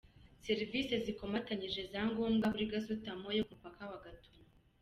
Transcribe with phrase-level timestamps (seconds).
[0.45, 4.47] serivisi zikomatanyije za ngombwa kuri Gasutamo yo ku mupaka wa Gatuna.